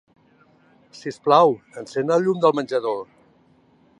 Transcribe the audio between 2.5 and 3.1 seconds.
menjador.